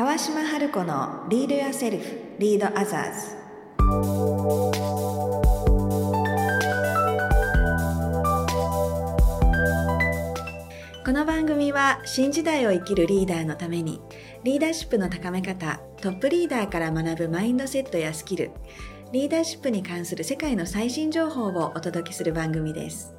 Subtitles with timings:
[0.00, 2.04] 川島春子のリードやセルフ
[2.38, 3.36] リードアザーズ。
[11.04, 14.00] この番組は新時代を生きるリーダーのために
[14.42, 18.52] リーダーシップの高め方トップリーダーから学ぶマインドセットやスキル
[19.12, 23.12] リーダーシップに関する世界の最新情報をお届けする番組です。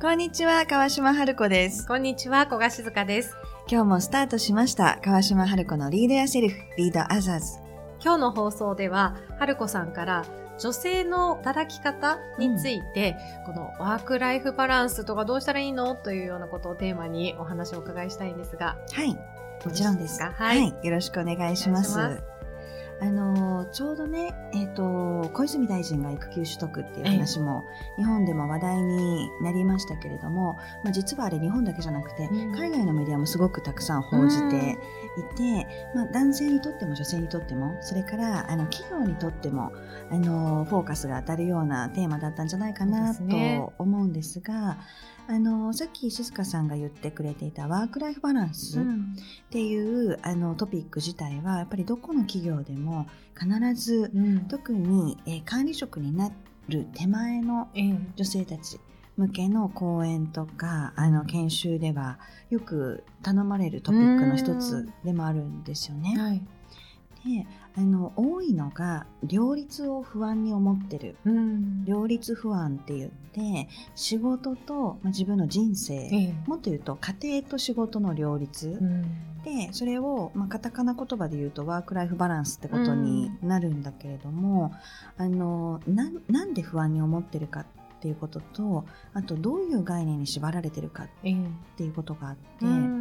[0.00, 1.86] こんにちは川島春子です。
[1.86, 3.34] こんにちは、小賀静香です。
[3.72, 4.98] 今日もスタートしました。
[5.00, 7.60] 川島春子のリードやセルフリードアザーズ
[8.02, 10.24] 今日の放送では、春子さんから
[10.58, 13.16] 女性の働き方について、
[13.46, 15.94] このワークライフバランスとかどうしたらいいの？
[15.94, 18.76] というようなことをテーマにお話をお伺いしたいんですが。
[18.92, 19.14] はい。
[19.64, 20.18] もちろんです。
[20.18, 20.66] かは、はい。
[20.66, 22.20] いよろしくお願いします
[23.02, 27.64] あのちょうどね、えっと小泉大臣が育休取得っていう話も
[27.96, 32.52] 日本でも話題になりましたけれども、まあ、実はあれ日本だけじゃなくて、うん。
[32.52, 34.78] 海外のメディアもすごくたくさん報じて
[35.18, 39.72] いて、まあ、男性にとっても女性にとってもそれからあの企業にとっても
[40.10, 44.76] あのフォーカスが当たるようなテーマだったんじゃないかなと思うんですが
[45.30, 48.82] あのさっき静香さんが言ってくれていたワークライフバランスっ
[49.48, 53.06] ていうあのトピック自体はやっぱりどこの企業でも
[53.38, 56.32] 必ずうん特に、えー管理職にな
[56.68, 58.80] る手前のええ女性たち
[59.16, 66.18] 向けの講演とかあの研修ではよく頼まれるトピックの一つでもあるんですよね。
[66.18, 66.42] はい。
[67.24, 71.16] であの多いのが両立を不安に思ってる。
[71.24, 71.84] うん。
[71.84, 76.34] 両立不安って言って仕事と、まあ、自分の人生、ええ。
[76.46, 79.02] もっと言うと家庭と仕事の両立、うん。
[79.44, 84.72] でそれを、まあ、カタカナ言葉で言うとワークライフバランスってことになるんだけれども、
[85.16, 87.66] あのななんで不安に思ってるかっ
[88.00, 91.36] ていうこととあとどういう概念に縛られてるかっええ
[91.76, 92.99] ていうことがあって、うん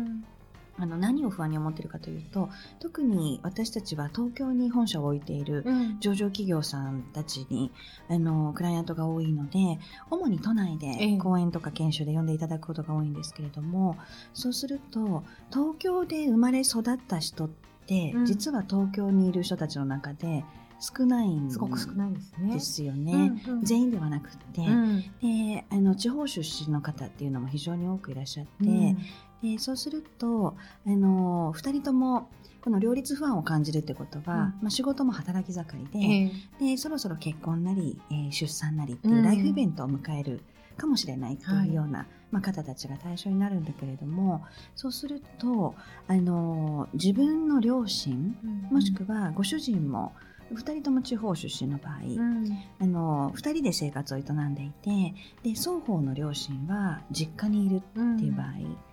[0.80, 2.50] あの何を不安に思ってるかというと
[2.80, 6.00] 特に私たちは東京に本社を置いているうん。
[6.00, 7.72] 上場企業さんたちに
[8.10, 13.98] あのクライアントが多いので主に都内えでえ講演とか研修で呼んでいただくことが多いんですけれども、
[14.34, 17.50] そうすると東京で生まれ育った人っ
[17.86, 18.26] て、うん。
[18.26, 20.46] 実は東京にいる人たちの中で
[20.80, 22.54] 少ないんすごく少ないですね。
[22.54, 23.34] ですよね。
[23.48, 23.64] うんうん。
[23.64, 25.02] 全員ではなくって、うん。
[25.22, 28.98] であの地方出身の方っていうのも非常に多くいらっしゃって、うん
[29.42, 30.56] でそうすると
[30.86, 32.30] あの2人とも
[32.62, 34.40] この両立不安を感じるってことは、うん。
[34.40, 36.72] まあ、仕事も働き盛りで,、ええ。
[36.72, 39.18] でそろそろ結婚なり、えー出産なりってうん。
[39.18, 40.42] いうライフイベントを迎える
[40.76, 44.44] かもしれないっていうような、まあ、方たちが対象になるんだけれども
[44.76, 45.76] そうすると
[46.08, 48.38] あの自分の両親
[48.72, 50.14] もしくはご主人も
[50.54, 52.58] 2人とも地方出身の場合、うん。
[52.80, 55.14] あの2人で生活を営んでいて
[55.44, 57.80] で双方の両親は実家にいるっ
[58.18, 58.48] ていう場合、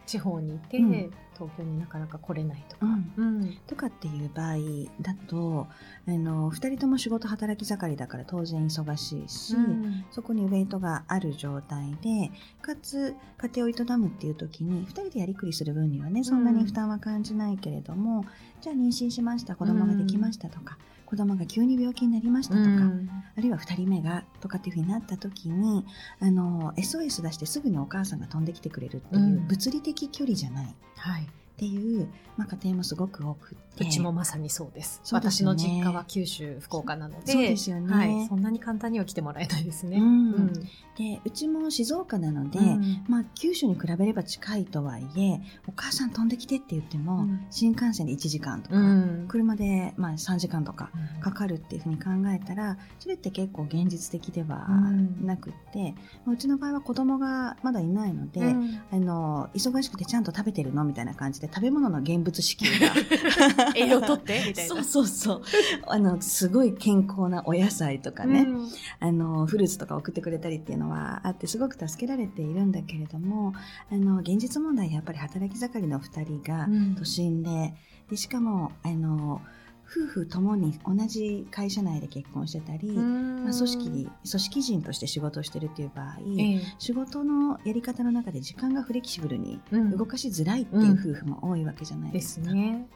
[0.06, 1.12] 地方にいて、うん。
[1.34, 2.86] 東京になかなか来れないとか。
[2.86, 3.12] うん。
[3.16, 4.56] うんとかっていう場合
[5.02, 5.66] だと
[6.06, 10.04] あの2人とも仕事働き盛りだから当然忙しいし、うん。
[10.10, 12.30] そこにウェイトがある状態で
[12.62, 18.24] かつ家庭を営むっていう時に2人でやりくりする分にはねそんなに負担は感じないけれども、
[18.62, 23.08] じゃあ妊娠しました子供ができましたとか、子供が急に病気になりましたとか、うん。
[23.36, 25.86] あるいは2人目がとかっていうふうになった時に
[26.20, 29.46] あの SOS 出してすぐにお母さんが飛んできてくれるっていう、うん。
[29.46, 30.66] 物理的距離じゃない。
[30.66, 31.26] っはい。
[31.58, 33.84] ていう、まあ、家庭もすごく多くって。
[33.84, 35.00] うちもまさにそうです。
[35.04, 37.94] そうです私の実家は九州、福岡なので、そうですよね。
[37.94, 38.26] はい。
[38.26, 39.98] そんなに簡単には来てもらえないですね。
[39.98, 40.32] うん。
[40.32, 40.52] うん。
[40.96, 43.04] でうちも静岡なので、うん。
[43.06, 47.46] まあ、九州に比べれば近いとはいえお母さん飛んできてって言っても、うん。
[47.50, 49.24] 新幹線で1時間とか、うん。
[49.28, 51.20] 車でまあ3時間とかうん。
[51.20, 55.94] かかるっていうふうに考えたらそれって結構現実的ではうんなくって、
[56.24, 58.80] まあうちの場合は子供がまだいないので、うん。
[58.90, 62.92] あの忙しくてちゃんと食べてるのみたいな感じで食べ物の現物支給が。
[63.76, 64.44] 栄養取って？
[64.48, 64.74] みたいな。
[64.74, 65.42] そうそうそう。
[65.86, 68.68] あのすごい健康なお野菜とかね、うん。
[69.00, 73.54] あのフルーツとか送ってくれたりっていうのはあってすごく助けられているんだけれども
[73.90, 76.94] あの現実問題やっぱり働き盛りの2人がうん。
[76.94, 77.74] 都心で。
[78.10, 79.40] でしかもあの
[79.88, 92.46] 夫婦ともに同じ会社内で結婚してたり、うんまあ、組織に組織人として仕事をしてるっていう場合、ええ仕事のやり方の中で時間がフレキシブルにうん動かしづらいっていう夫婦も多いわけじゃないでですか。
[92.46, 92.86] すね。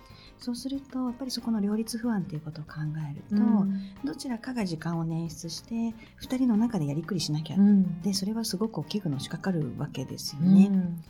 [0.41, 2.73] そうするとやっぱりそこの両立不安っていうことを考
[3.11, 5.93] えると、うんどちらかが時間を捻出して2
[6.39, 10.69] 人の中でやりくりしなきゃ、うんでそれはすごく大きくのしかかるわけですようね。
[10.69, 11.03] ん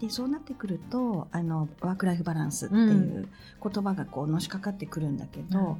[0.00, 3.28] でそうなってくるとあのワーク・ライフ・バランスっていう
[3.62, 5.76] 言葉がこうのしかかってくるんだけど、はい。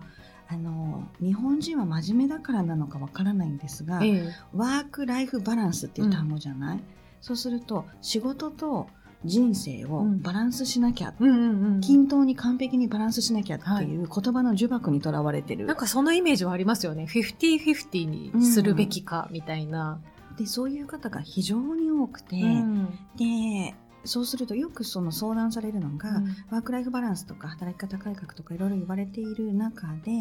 [0.48, 4.32] あの日本人は真面目だからなのかわからないんですが、ええ。
[4.54, 6.80] ワーク・ライフ・バランスっていう単語じゃない、
[7.20, 8.86] そうすると仕事と
[9.24, 17.06] 人生をバランスしなきゃ、うんうんうん均等に完璧にバランスしなきゃっていう言葉の呪縛にとらわれてる、なんかそのイメージはありますよね。
[17.10, 20.00] 50-50にするべきか、みたいな。
[20.38, 22.86] でそういう方が非常に多くて、うん。
[23.16, 23.74] で
[24.06, 26.36] そうするとよくその相談されるのが、うん。
[26.50, 30.12] ワークライフバランスとか働き方改革とかいろいろ言われている中で、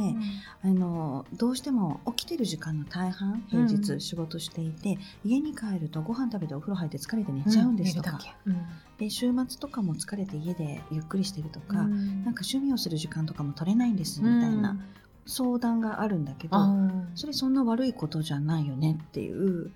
[0.63, 3.67] あのどうしても起きてる時間の大半平うん。
[3.67, 8.57] 日仕事していて、家に帰るとご飯食べてお風呂入って疲れて寝ちゃうんですとか、うん。
[8.97, 12.23] で週末とかも疲れて家でゆっくりしてるとか、うん。
[12.23, 14.77] なんか趣味をする時間とかも取れないんですみたいな
[15.25, 16.57] 相談があるんだけど、
[17.15, 19.71] それそんな悪いことじゃないよねっていう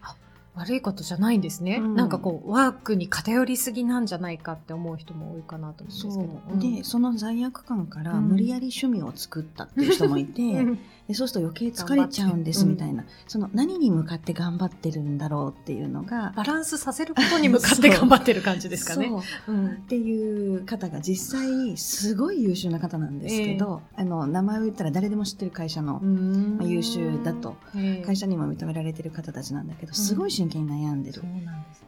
[0.55, 1.95] 悪いことじゃないんですね、うん。
[1.95, 6.71] なんかこうワークに偏りすぎなんじゃないかって思う人も多いかなと思うんですそけど。
[6.71, 10.79] う、でその罪悪感からうん無理やり趣味を作ったっていう人もいて、う ん
[11.09, 19.09] でそうすると余計疲れちゃうんですみたいな、その何に向かって頑張ってるんだろうっていうのがバランスさせることに向かって頑張ってる感じですかね。
[19.09, 27.55] っていう方が実際すごい優秀な方なんですけど、あの名前を言ったら誰でも知ってる会社のまあ優秀だと。
[27.75, 28.05] ええ。
[28.05, 31.23] 会社にも認められてる方たちなんだけどすごい真剣に悩んでる。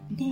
[0.10, 0.26] で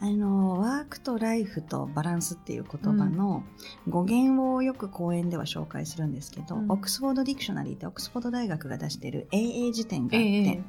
[0.00, 3.42] あのワークとライフとバランスっていう言葉の
[3.88, 6.70] 語源をよく講演では紹介するんですけど、うん。
[6.70, 10.62] Oxford Dictionary ってオックスフォード大学が出してる AA 辞典があって、ええ。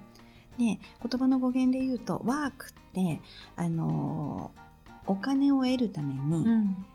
[0.57, 0.79] で言
[1.17, 3.21] 葉の語源で言うとワークって
[3.55, 4.51] あの
[5.07, 6.85] お金を得るためにうん。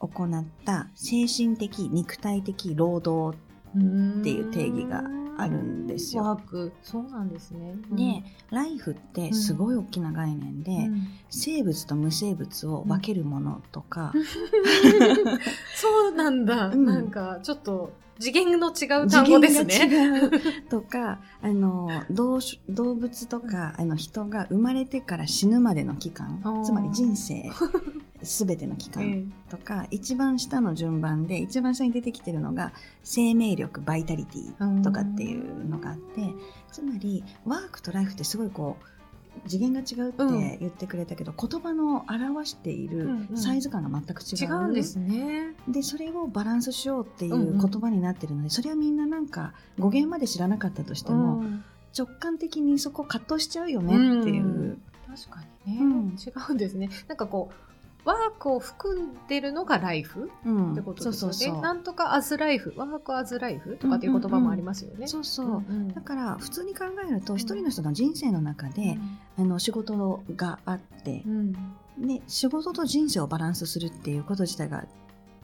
[0.00, 5.02] 行った精神的肉体的労働っていう定義が
[5.36, 6.24] あるんですよ。
[6.24, 7.74] ワーク、そうなんですね。
[7.92, 11.08] で、ライフってすごい大きな概念で、うん。
[11.28, 14.12] 生物と無生物を分けるものとか、
[15.76, 16.84] そうなんだ、うん。
[16.84, 19.72] なんかちょっと次元の違う単語ですね。
[19.72, 20.62] 次元が違う。
[20.68, 26.40] とか あの動植動物とかあの人が生まれてから死ぬまでの期間。
[26.64, 27.50] つまり人生
[28.22, 29.24] すべての期間え。
[29.48, 32.72] とか、一番下の順番で一番下に出てきてるのが
[33.02, 36.34] 生命力バイタリティとかっていうのがあって
[36.70, 38.99] つまりワークとライフってすごいこう
[39.46, 44.48] 次元が違うって言ってくれたけど、言葉の表しているうんうんサイズ感が全く違う。
[44.48, 45.54] 違うんですね。
[45.68, 51.64] でそれをバランスしようっていんううん言葉になってるので、それはみんななんか語源まで知らなかったとしても、うん
[51.98, 54.44] 直感的にそこ葛藤しちゃうよねっていう。
[54.44, 56.88] うん確かにね、うん違うんですね。
[57.08, 57.69] なんかこう、
[58.04, 60.72] ワークを含んでるのがライフうん。
[60.72, 61.16] ってことですよね。
[61.18, 61.60] そうそうそう。
[61.60, 65.06] なんとかアズライフ、ワークアズライフとかっていう言葉もありますよね。
[65.06, 65.88] そうそう、うんうん。
[65.94, 68.98] だから普通に考えると一人の人の人生の中で、
[69.38, 71.52] あの仕事があってう、ん。
[71.98, 74.84] で仕事と人生をバランスするっていうこと自体が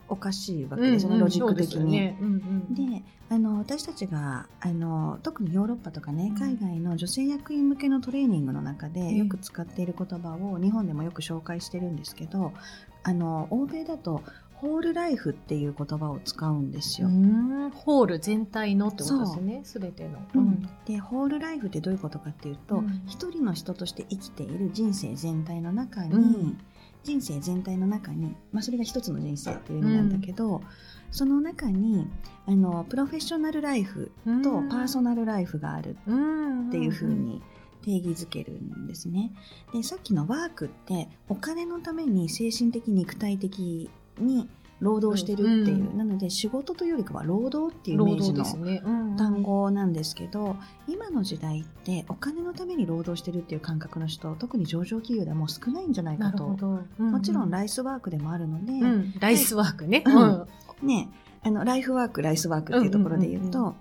[0.09, 1.91] おかしいわけですよね、うんうんロジック的に。
[1.93, 2.19] でね。
[2.21, 2.75] うんうん。
[2.75, 6.39] であの私たちがあの特にヨーロッパとかねうん。
[6.39, 12.53] 海外の女性役員向けのトレーニングの中えでえよく使っている言葉を日本でもよく紹介してるんですけど
[13.03, 14.23] あの欧米だと
[14.55, 17.09] ホールライフっていう言葉を使うんですよ。
[17.09, 20.19] うんホール全体のってことですね、すべての。
[20.35, 20.69] うん。
[20.87, 23.03] でホールライフってどういうことかっていうと、うん。
[23.07, 26.59] 一人の人として生きている人生全体の中に、うん
[27.07, 30.61] 人生全体の中に、まあ、それが一つの人生っていう意味なんだけど、
[31.13, 32.09] その中に
[32.47, 37.41] あのプロフェッショナルライフうんとパーソナルライフがあるうんっていうふうに
[37.83, 39.33] 定義づけるんですね。
[39.73, 43.89] でさっきのワークってお金のために精神的肉体的
[44.19, 44.49] に
[44.81, 50.57] 労働してるっていう、うんなので仕事というよりかは労働っていうイ労メージの単語なんですけど
[50.89, 56.45] 今の時代ってお金のために労働してるっていう感覚の人特に上場企業ではもう少ないんじゃないかと。
[56.45, 57.05] なるほど。
[57.05, 59.15] もちろんライイスワークでもあるので、うん。
[59.21, 60.03] ライスワークね。
[60.07, 60.47] うん。
[60.83, 61.11] ね、
[61.43, 63.75] あのライフワークライスワークっていうところで言うと、うんうん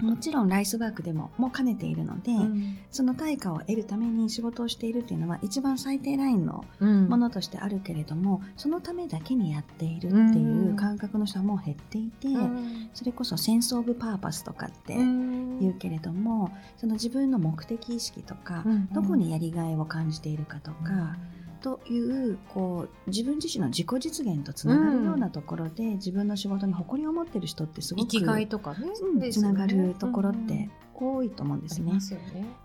[0.00, 2.78] もちろんライスワークでもも兼ねているので、うん。
[2.90, 12.90] その対価を得るために仕事をしているっていうのは一番最低ラインのうんものとしてあるけれども、そのためだけにやっているっていう感覚の人はもう減っていて、うん。
[12.94, 15.58] それこそセンス・オブ・パーパスとかってうん。
[15.60, 21.16] 言うけれども、その自分の目的意識とか、うんどこにやりがいを感じているかとか、
[21.60, 31.92] というこう自分自身の自己実現とつながるようなところで、自分の仕事に誇りを持っている人ってすごく生きがいとかねうんつながるところっうんうんて多いと思うんですね。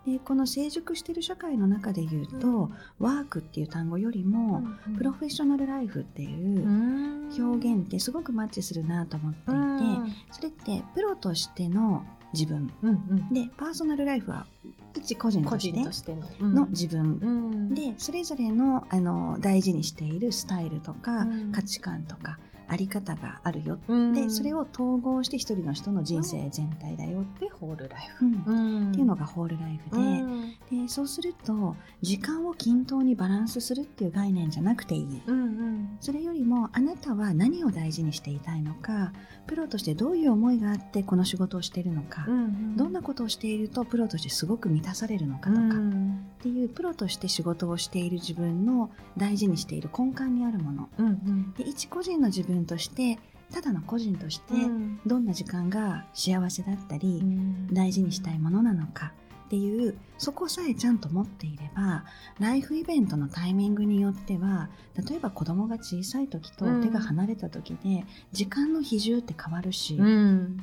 [0.06, 4.62] でこの成熟している社会の中で言うと、ワークっていう単語よりも、
[4.96, 12.04] プロフェッショナルライフっていう表現ってすごくマッチするなと思っていて、それってプロとしての
[12.34, 12.70] 自分。
[12.82, 13.32] うんうん。
[13.32, 14.46] でパーソナルライフは
[14.94, 16.48] 一個人個として人としての。
[16.50, 17.74] の自分、うん。
[17.74, 21.52] でそれぞれのあの大事にしているスタイルとか、うん。
[21.52, 24.12] 価値観とかあり方があるよ、うん。
[24.12, 28.86] でそれを統合して一人の人の人生全体だよ、でホールライフ、うん。
[28.86, 30.84] んっていうのがホールライフで,、うん。
[30.84, 35.22] でそうすると時間を均等にバランスするっていう概念じゃなくていい。
[35.26, 35.96] うんうん。
[36.00, 39.12] それよりもあなたは何を大事にしていたいのか
[39.46, 42.76] プロとしてどういう思いがあってこの仕事をしているのか、うん。
[42.76, 50.90] どんなことをしているとプロとしてすごく満たされるのかとか、うんっていうプロとして仕事をしている自分の大事にしている根幹にあるもの。
[50.98, 51.54] うんうん。
[51.54, 53.18] で一個人の自分として
[53.50, 55.00] ただの個人としてうん。
[55.06, 57.72] どんな時間が幸せだったり、うん。
[57.72, 59.14] 大事にしたいものなのか
[59.46, 62.04] っていうそこさえちゃんと持っていれば
[62.38, 64.68] ライフイベントのタイミングによっては
[65.08, 66.82] 例えば子供が小さい時とうん。
[66.82, 70.62] 手が離れた時で時間の比重って変わるし、うん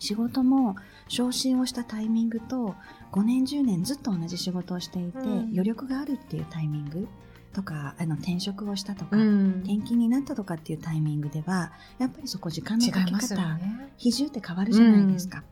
[0.00, 0.74] 仕事も
[1.08, 2.74] 昇進をしたタイミングと
[3.12, 7.06] 5年10年ずっと同じ仕事をしていて、うん余力があるっていうタイミング
[7.52, 13.92] とかあの転職をしたとか、うん転勤になったとかっていうタイミングではやっぱりそこ時間の違かけ方、ね。
[13.98, 15.44] 比重って変わるじゃないですか。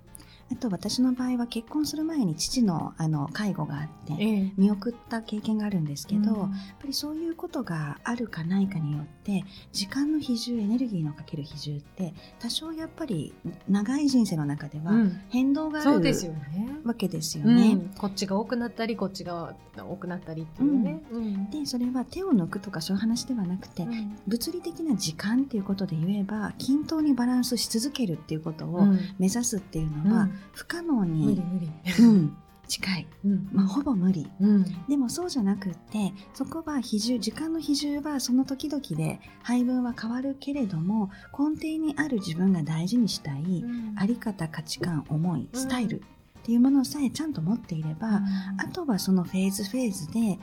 [0.50, 4.52] あと私の場合は結婚する前に父のあの介護があってええ。
[4.56, 6.40] 見送った経験があるんですけど、うん。
[6.40, 6.50] やっ
[6.80, 13.34] ぱりそういうことがあるかないかによって時間の比重エネルギーのかける比重って多少やっぱり
[13.68, 15.20] 長い人生の中ではうん。
[15.28, 16.70] 変動があるそうですよね。
[16.84, 17.74] わけですようね。
[17.74, 17.80] ん。
[17.98, 21.02] こっちが多くなったりこっちが多くなったりっていうね。
[21.10, 21.50] うん。
[21.50, 24.16] でそれは手を抜くとかそういう話ではなくて、うん。
[24.26, 28.98] 物理的な時間っていうことで言えば均等にバランスし続けるっていうことをうん。
[29.18, 32.04] 目指すっていうのはうん不可能に、無理無理。
[32.04, 32.36] うん
[32.68, 33.48] 近い、うん。
[33.50, 34.30] まあ、ほぼ無理。
[34.40, 34.64] うん。
[34.88, 43.64] でもそうじゃなくってそこは比重時間の比重はその時々で配分は変わるけれども根底にある自分が大事にしたい
[43.96, 46.02] あり方価値観思いスタイル
[46.48, 48.22] っていうものさえちゃんと持っていれば、
[48.56, 50.38] あとはそのフェーズフェーズでひ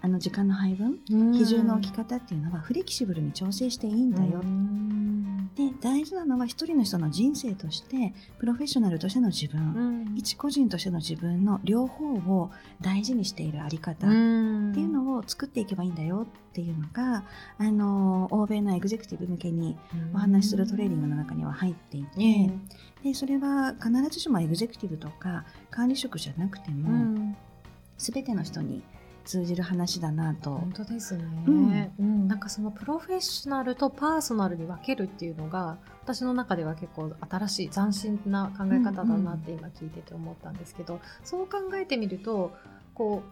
[0.00, 0.98] あの時間の配分
[1.34, 5.50] 比重の置き方っていうのはフレキシブルに調整していいんだよ、うん。
[5.54, 10.16] で大事なのは一人の人の人生としてプロフェッショナルとしての自分、うん。
[10.16, 12.50] 一個人としての自分の両方を
[12.80, 14.72] 大事にしているあり方っうん。
[14.72, 17.24] ていうのを作っていけばいいんだよっていうのが、
[17.58, 19.76] あの欧米のエグゼクティブ向けに
[20.14, 22.50] お話しするトレーニングの中には入っていて、ええ
[23.06, 27.36] でそれは必ずしもエグゼクティブとか管理職じゃなくてうも、ん。
[27.98, 28.82] 全ての人に
[29.24, 30.50] 通じる話だなと。
[30.50, 30.72] 本。
[30.72, 32.24] 当ですね、ううん。
[32.24, 42.54] んなんかそのプロフェッショナルとパーソナルに分けるっていうのが私の中では結構新しい斬新な考え方だなって今聞いてて思ったんですけど、そう考えてみると
[42.94, 43.22] こ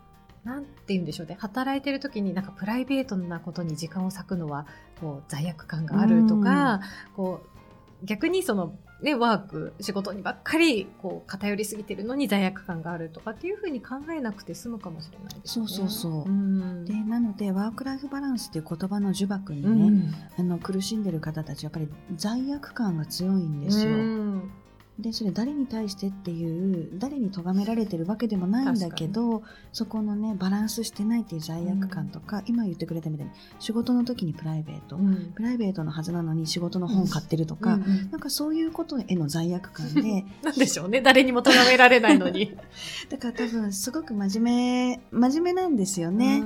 [0.44, 1.36] うなんて言うんでしょうね。
[1.38, 4.66] 働いてる時になんかプライベートなことに時間を割くのは
[5.00, 6.80] こう罪悪感があるとか、
[7.16, 7.40] こ
[8.02, 15.44] う逆にそのね、ワーク、仕事にばっかりこう偏りすぎてるのに罪悪感があるとかっていうふうに考えなくて済むかもしれないですね。
[15.44, 23.92] そうそうそううんでなのでワーク・ライフ・バランスっていう言葉の呪縛にね、うんあの苦しんでる方たちやっぱり罪悪感が強いんですよ。
[23.92, 24.50] うん
[24.98, 35.32] でそれ誰に対してっていう誰に咎められてるわけでもないんだけどそこのねバランスしてないっていう罪悪感とか、今言ってくれたみたいに仕事の時にプライベート、うん。
[35.34, 37.82] プライベートのはずなのに仕事の本買ってるとか、うん。
[37.82, 38.10] うん。
[38.10, 41.00] なんかそういうことへの罪悪感で なんでしょうね。
[41.00, 42.54] 誰にも咎められないのに。
[43.08, 46.42] だから多分すごく真面目真面目なんですよね。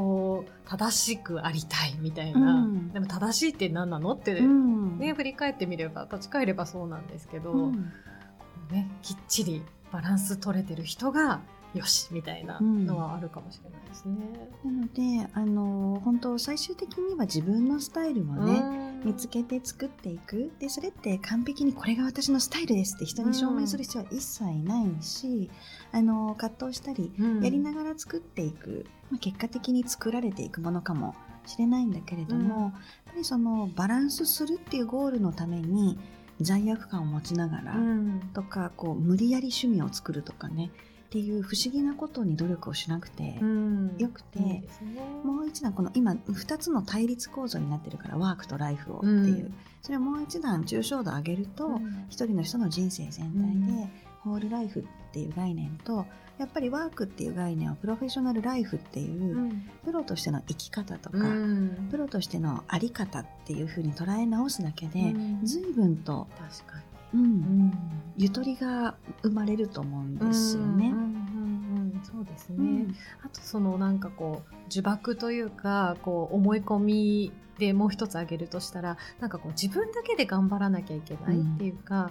[0.00, 2.90] こう正しくありたいみたいな、うん。
[2.90, 4.98] でも正しいって何なのって、うん。
[4.98, 7.92] ね、振り返ってみれば立ち返ればそうなんですけど、うん。
[8.70, 11.42] ね、きっちりバランス取れてる人が
[11.74, 14.16] よしみたいなのはあるかもしれないですね。
[14.64, 14.86] なの
[15.26, 20.52] であの本当最終的には自分のスタイルをね、うん見つけて作っていく。
[20.58, 25.50] でそれって完璧にこれが私のスタイルですって人に証明する必要は一切ないし、
[25.92, 27.42] あの葛藤したりうん。
[27.42, 31.14] やりながら作っていく、まあ、結果的に作られていくものかも
[31.46, 32.62] しれないんだけれども、うん。
[32.62, 32.72] やっ
[33.06, 35.98] ぱりそのバランスするっていうゴールのために
[36.40, 38.20] 罪悪感を持ちながら、うん。
[38.34, 40.70] とかこう無理やり趣味を作るとかね
[41.10, 43.96] っていう不思議なことに努力をしなくて、うん。
[43.98, 44.62] よくて
[45.24, 49.54] もう一段この今2つの対立構造になってるからワークとライフをっていう、うん。
[49.82, 52.06] それをもう一段抽象度上げると、うん。
[52.08, 53.90] 一人の人の人生全体で、うん。
[54.20, 56.06] ホールライフっていう概念と
[56.38, 59.68] やっぱりワークっていう概念をプロフェッショナルライフっていう、うん。
[59.84, 61.88] プロとしての生き方とか、うん。
[61.90, 65.44] プロとしての在り方っていうふうに捉え直すだけで、うん。
[65.44, 67.22] 随分と、確かうん。
[67.22, 67.30] に、う
[67.66, 67.72] ん
[68.16, 70.88] ゆとりが生まれると思うんですよね。
[70.88, 70.92] うん。
[70.92, 72.96] うんうんうんそうですね、うん。
[73.24, 82.10] あとそのなんかこう呪縛というかこう思い込みでもう一つ挙げるとしたらなんかこう自分だけで頑張らなきゃいけないっていうか、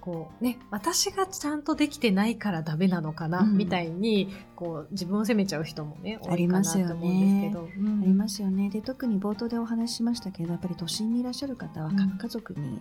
[0.00, 3.56] こうね、私がちゃんとできてないからダメなのかな、うん。
[3.56, 7.60] みたいに、こう、自分を責めちゃう人もね、多あいかなりますよねと思うんですけど。
[7.60, 8.02] うん。
[8.02, 8.70] ありますよね。
[8.70, 12.80] で特に冒頭でお話ししましたけどやっぱり都心にいらっしゃる方は家族に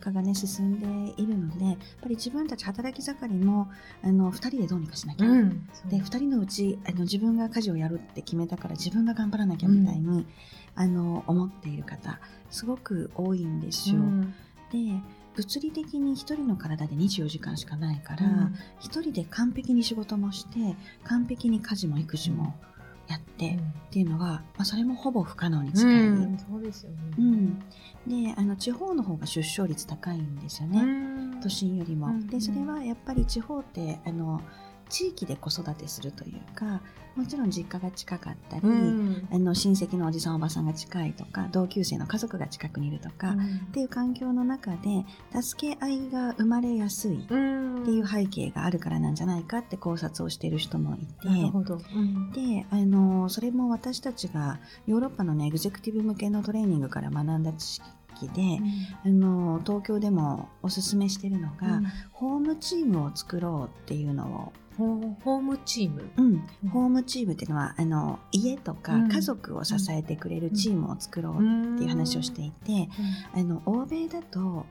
[0.00, 3.68] 化がね進んでいるのでやっぱり自分たち働き盛りも
[4.02, 5.66] あの2人でどうにかしなきゃ、うん。
[5.88, 10.26] で2人のうちあの自分が家事をやるって決めたから自分が頑張らなきゃみたいに、
[10.74, 13.96] あの思っている方すごく多いんですよ。
[13.96, 14.34] うん。
[14.70, 15.00] で
[15.34, 18.54] 物理的に1人の体で24時間しかないから、うん。
[18.80, 22.54] 一人で完璧に仕事もして完璧に家事も育児も
[23.08, 26.08] やって、っていうのは、まあ、それもほぼ不可能に近い。
[26.08, 26.96] うんそうですよね。
[27.18, 27.62] うん
[28.06, 32.06] であの地方の方が出生率高いんですよね、うん都心よりも。
[32.06, 34.40] うんでそれはやっぱり地方ってあの
[34.88, 36.80] 地域で子育てするというか
[37.18, 39.28] もちろん実家が近かったり、うん。
[39.32, 43.34] あの親戚のおじさんおばさんが近いとか同級生の家族が近くにいるとか、
[43.70, 45.04] っていう環境の中で
[45.42, 47.36] 助け合いが生まれやすいっう
[47.80, 51.26] んていう背景があるからなんじゃないかって考察をしている人もいて。
[51.26, 52.30] うん。
[52.30, 58.58] であのそれも私たちがヨーロッパの、ね、エグゼクティブ向けのトレーニングから学んだ知識で、
[59.04, 66.02] あの東京でもおすすめしてるのが、ホームチームを作ろうっていうのホーホームチーム？
[66.02, 66.42] を、うん。
[66.64, 66.68] うん。
[66.70, 69.08] ホームチームっていうのはあの家とかうん。
[69.08, 71.38] 家族を支えてくれるチームを作ろうっ
[71.78, 72.88] ていう話をしていて、
[73.34, 74.66] あの欧米だと、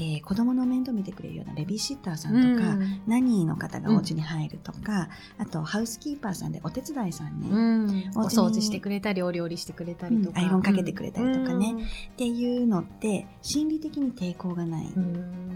[0.00, 3.02] えー子供の面倒見てくれるようなベビーシッターさんとか、うん。
[3.06, 7.40] ナニーの方がお家に入るとか、あとハウスキーパーさんでお手伝いさん。
[7.40, 10.40] ね、うんおお掃除してくれたり、お料理してくれたりとか。
[10.40, 11.74] うんアイロンかけてくれたりとかね。
[12.12, 15.47] っていうのって心理的に抵抗がない、うん。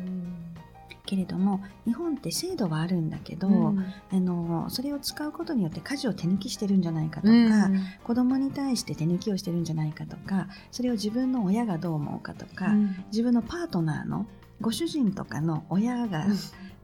[1.13, 3.85] けれども日本って制度はあるんだけど、うん。
[4.11, 7.83] あのそれを使うことによって家事を手抜きしてるんじゃないかとか、うん。
[8.03, 13.05] 子供に対して手抜きをしてるんじゃないかとかそれを自分の親がどう思うかとか、うん。
[13.11, 14.27] 自分のパートナーの
[14.63, 16.25] ご主人とかの親が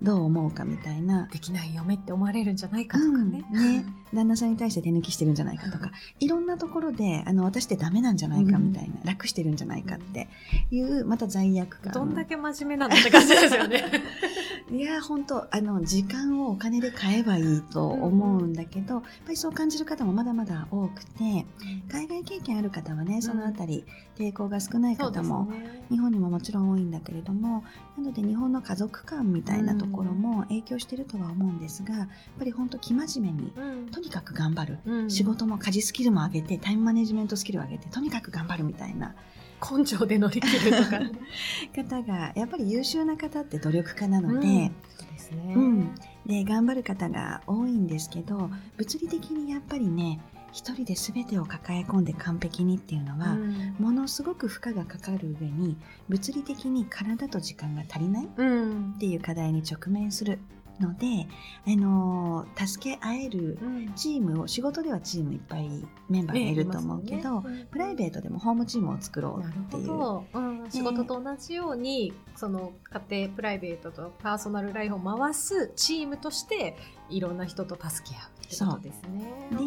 [0.00, 3.44] どう思うかみたいな、できない嫁って思われるんじゃないかとかね。
[3.52, 3.84] うんね。
[4.14, 5.90] 旦那さんに対して手抜きしてるんじゃないかとか。
[6.20, 10.28] いろんなところであの私ってダメなんじゃないかみたいな、楽してるんじゃないかって
[10.70, 11.92] いうまた罪悪感。
[11.92, 13.84] どんだけ真面目なのって感じですよね。
[14.70, 21.46] いや本当あの時間をお金で買えばいいと思うんだけど、やっぱりそう感じる方もまだまだ多くて
[21.90, 23.86] 海外経験ある方はねそのあたり
[24.18, 25.84] 抵抗が少ない方も、ね。
[25.90, 27.64] 日本にももちろん多いんだけれども
[27.96, 33.90] なので日本の家族観みたいなところも影響してるとは思うんですがやっぱり本当生真面目にうん。
[33.90, 35.10] とにかく頑張る、うん。
[35.10, 39.14] 仕事も家事スキルも上げてタイムマネジメントスキルを上げてとにかく頑張るみたいな
[39.60, 41.00] 根性で乗り切るとか。
[41.74, 45.54] 方がやっぱり優秀な方って努力家なので、うんそうですね。
[45.54, 45.94] うん
[46.26, 50.20] で頑張る方が多いんですけど物理的にやっぱりね
[50.52, 55.76] 一人で全てを抱え込んで完璧にっていうのは、うんものすごく負荷がかかる上に
[56.08, 60.38] 物理的に体と時間が足りないっうんていう課題に直面する
[60.80, 61.26] ので、
[61.66, 63.92] あのー助け合えるうん。
[63.94, 65.68] チームを仕事ではチームいっぱい
[66.08, 69.92] メンバーがいると思うけど、プライベートでもホームチームを作ろうっていう。
[70.34, 72.72] うん、仕事と同じようにその
[73.08, 76.76] 家庭プライベートとパーソナルライフを回すチームとして
[77.08, 79.48] いろんな人と助け合うってことですね。
[79.52, 79.58] で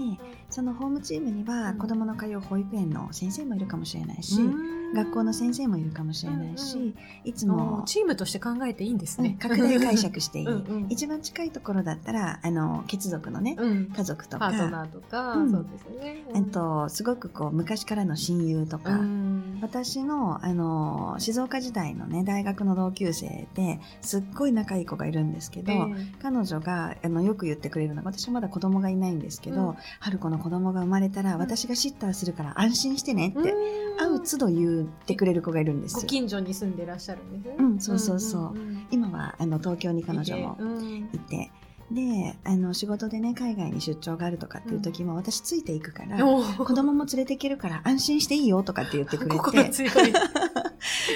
[0.52, 1.78] そのホームチームにはうん。
[1.78, 4.94] 子どもの通う保育園の先生もいるかもしれないし、うん。
[4.94, 9.38] 学校の先生もいるかもしれないし、うんうんいつもチームとして考えていいんですうんね。
[9.40, 10.48] 拡大解釈していい。
[10.50, 13.86] うんうん一番近いところだったらあの血族のね、うん。
[13.86, 14.50] 家族とか。
[14.50, 15.52] パートナーとか、うん。
[15.52, 16.26] そうですね。
[16.34, 19.60] えっとすごくこう昔からの親友とか、うん。
[19.62, 26.14] 私のあの静岡時代のね大学の同級生ですっごい仲いい子がいるんですけど、ええ。
[26.22, 29.76] 彼女があのよく言ってくれるのが私まだ子供がいないんですけど、うん。
[30.00, 36.02] 春子の子供が生まれたら、うん私がシッターするから安心してねって、うん会う都度言ってくれる子がいるんですよ。
[36.02, 37.56] ご近所に住んでらっしゃるんですね。
[37.60, 41.52] うんそうそうそうんん今はあの東京に彼女もうんいて。
[41.92, 49.92] であの仕事でね海外に出張があるとかっていう時も、私ついていくから子供も連れていけるから安心していいよとかって言ってくれ心て 強い。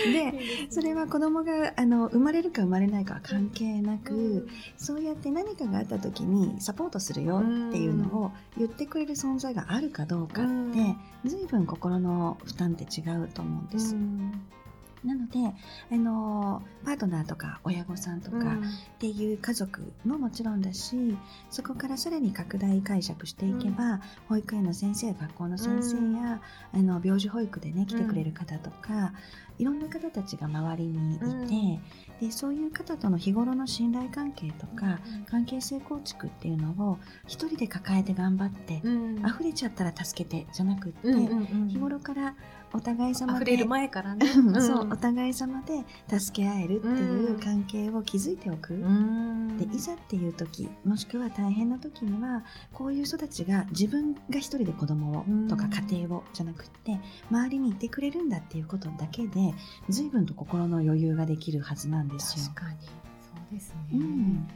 [0.11, 10.97] でそれは子供があの生まれるか生まれないかは関係なく、そうやって何かがあった時にサポートするよっていうのを言ってくれる存在があるかどうかって、うん。
[11.25, 13.95] 随分心の負担って違うと思うんです。
[13.95, 14.41] うん
[15.05, 15.39] なので
[15.91, 18.41] あのパートナーとか親御さんとかっ
[18.99, 21.17] ていう家族ももちろんだし
[21.49, 26.41] そこからさらに拡大解釈していけば、保育園の先生学校の先生や、
[26.73, 29.13] あの病児保育でね来てくれる方とか、
[29.57, 31.47] いろんな方たちが周りにいて、うん。
[32.21, 39.25] でそういう方との日頃の信頼関係とか、関係性構築っていうのを一人で抱えて頑張って、うん。
[39.25, 41.07] 溢れちゃったら助けてじゃなくって、
[41.67, 42.35] 日頃から
[42.75, 44.25] お互い様で溢れる前からね。
[44.37, 45.85] うんそうお互い様で
[46.19, 56.99] 助け合えるっていう関係を築いておく、うんでいざっていう時もしくは大変な時にはこういう人たちが自分が一人で子供をとかうん家庭をじゃなくって
[57.31, 59.53] 周りにいてくれるんだっていうことだけで
[59.89, 62.45] 随分と心の余裕ができるはずなんですよ。
[62.53, 62.77] 確かに。
[62.81, 62.89] そ
[63.49, 63.79] うですね。
[63.93, 64.47] うん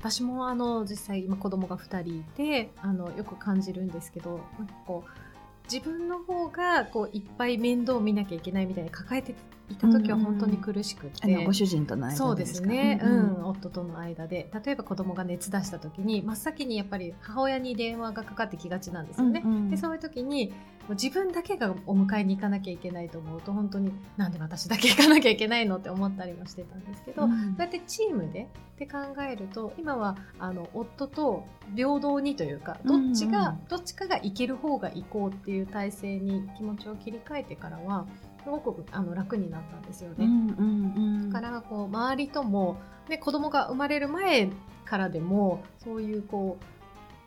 [0.00, 5.27] 私もあの実際今子供が2人いてあのよく感じるんですけどなんかこう
[5.70, 9.34] 自分の方がこういっぱい面倒を見なきゃいけないみたいに抱えて
[9.70, 13.42] いた時は本当に苦しくて、あのご主人との間そうでですね、ううん。
[13.42, 14.50] ん夫との間で。
[14.64, 19.42] 例えば子供が熱出した時に真っ先にやっぱり母親に電話がかかってきがちなんですよね。
[19.44, 19.70] うんうん。
[19.70, 20.52] でそういう時に
[20.90, 27.30] 自分だけがお迎えに行かなきゃいけないと思うと本当になんで私だけ行かなきゃいけないのって思ったりもしてたんですけど、うん。
[27.30, 31.44] そうやってチームでって考えると今はあの夫と
[31.76, 33.64] 平等にというかどっちが、うんうん。
[33.68, 38.06] どっちかが行ける方が行こうっていう体制に気持ちを切り替えてからは
[38.44, 40.24] すごくあの楽になったんですよね。
[40.24, 44.50] うんうんうんだからこう周りとも、ね、子供が生まれる前
[44.84, 46.64] からでもそういうこう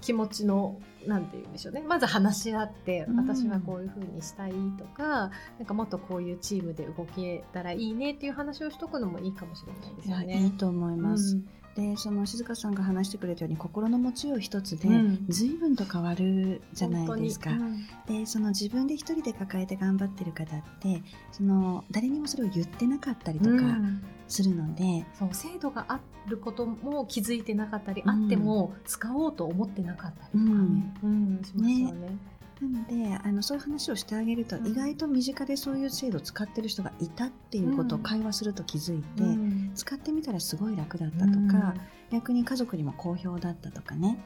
[0.02, 10.44] 気持ちのなんて言うんでしょうねまず話し合ってうん私はこういうふうにしたいとか、なんかもっとこういうチームで動けたらいいねっていう話をしとくのもいいかもしれないですよね。
[10.44, 11.36] いいと思います。
[11.36, 15.26] うんでその静香さんが話してくれたように心の持ちよう一つで、うん。
[15.30, 17.52] 随分と変わるじゃないですか。
[17.52, 17.60] 本
[18.08, 18.20] 当に。
[18.20, 24.04] でその自分で一人で抱えて頑張ってる方ってその誰にもそれを言ってなかったりとかうん。
[24.28, 31.42] するので、そう制度があることも気づいてなかったり、うんあっても使おうと思ってなかったりとかね、うん。
[31.44, 32.18] しますよね。
[32.62, 34.68] なのであのそういう話をしてあげると、うん。
[34.68, 38.04] 意外と身近でそういう制度を使ってる人がいたっていうことをうん。
[38.04, 41.74] 会話すると気づいて、うん使ってみたらすごい楽だったとか、
[42.12, 44.18] 逆に家族にも好評だったとかね。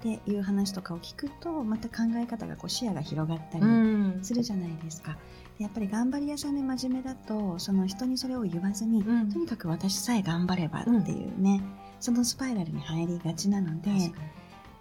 [0.00, 4.18] っていう話とかを聞くとまた考え方がこう視野が広がったりうん。
[4.20, 5.16] するじゃないですか。
[5.58, 9.30] でやっぱり頑張り屋さんで真面目だとその人にそれを言わずに、うん。
[9.30, 11.62] とにかく私さえ頑張ればっていうね、
[12.00, 13.90] そのスパイラルに入りがちなので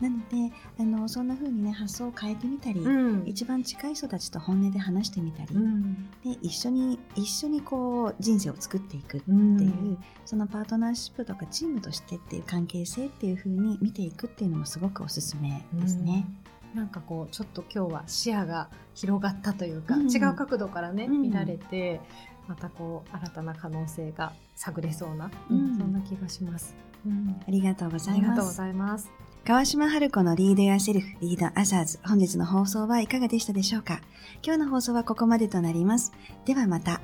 [0.02, 16.26] なのであのそんな風にね発想を変えてみたり、にうん一番近い人たちと本音で話してみたり、うんで一緒に一緒にこう人生を作っていくってういうんそのパートナーシップとかチームとしてっていう関係性っていう風に見ていくっていうのもすごくおすすめですね。
[16.74, 22.02] なんかこうちょっと今日は視野が広がったというか、うん違う角度からね、うん見られて
[22.48, 26.76] またこう新たな可能性が探れそうな、うんそんな気がします。
[27.06, 28.58] うんありがとうございありがとうごます。
[28.58, 29.12] ざいます。
[29.44, 32.00] 川島春子のリードやセルフ、リードアザーズ。
[32.06, 34.00] 本日の放送はいかがでしたでしょうか？
[34.44, 36.12] 今日の放送はここまでとなります。
[36.46, 37.02] ではまた。